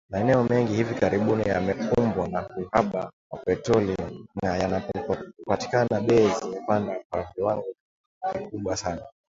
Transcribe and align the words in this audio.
Maeneo 0.09 0.43
mengi 0.43 0.73
hivi 0.73 0.95
karibuni 0.95 1.43
yamekumbwa 1.47 2.27
na 2.27 2.49
uhaba 2.57 3.11
wa 3.31 3.37
petroli 3.39 3.95
na 4.41 4.57
yanapopatikana 4.57 5.99
bei 6.01 6.29
zimepanda 6.41 7.01
kwa 7.11 7.23
viwango 7.35 7.65
vikubwa 8.39 8.77
sana 8.77 9.03